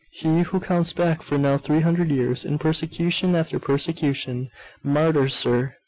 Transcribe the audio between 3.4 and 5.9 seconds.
persecution, martyrs, sir!